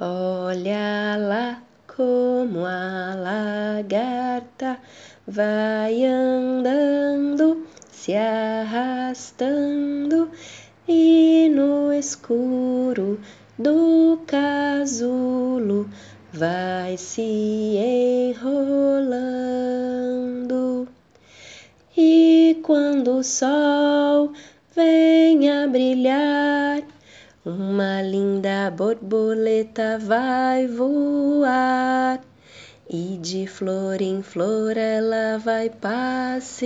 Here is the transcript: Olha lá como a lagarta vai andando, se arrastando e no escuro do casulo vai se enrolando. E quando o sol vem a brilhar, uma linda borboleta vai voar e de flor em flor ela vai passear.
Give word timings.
Olha 0.00 1.16
lá 1.18 1.60
como 1.88 2.64
a 2.64 3.16
lagarta 3.16 4.78
vai 5.26 6.04
andando, 6.04 7.66
se 7.90 8.14
arrastando 8.14 8.70
e 10.86 11.50
no 11.52 11.92
escuro 11.92 13.18
do 13.58 14.20
casulo 14.24 15.90
vai 16.32 16.96
se 16.96 17.74
enrolando. 18.36 18.86
E 21.96 22.60
quando 22.62 23.18
o 23.18 23.24
sol 23.24 24.32
vem 24.76 25.50
a 25.50 25.66
brilhar, 25.66 26.84
uma 27.48 28.02
linda 28.02 28.70
borboleta 28.70 29.98
vai 29.98 30.66
voar 30.66 32.20
e 32.90 33.16
de 33.16 33.46
flor 33.46 34.02
em 34.02 34.22
flor 34.22 34.76
ela 34.76 35.38
vai 35.38 35.70
passear. 35.70 36.58